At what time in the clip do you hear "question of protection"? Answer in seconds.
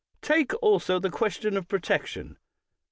1.11-2.39